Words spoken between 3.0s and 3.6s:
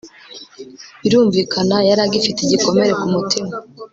mutima